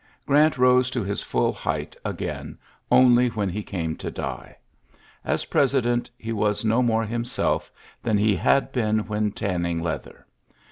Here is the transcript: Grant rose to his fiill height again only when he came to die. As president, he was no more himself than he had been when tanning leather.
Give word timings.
Grant 0.25 0.57
rose 0.57 0.89
to 0.89 1.03
his 1.03 1.21
fiill 1.23 1.53
height 1.55 1.95
again 2.03 2.57
only 2.91 3.27
when 3.27 3.49
he 3.49 3.61
came 3.61 3.95
to 3.97 4.09
die. 4.09 4.57
As 5.23 5.45
president, 5.45 6.09
he 6.17 6.33
was 6.33 6.65
no 6.65 6.81
more 6.81 7.05
himself 7.05 7.71
than 8.01 8.17
he 8.17 8.35
had 8.35 8.71
been 8.71 9.05
when 9.05 9.31
tanning 9.31 9.79
leather. 9.79 10.25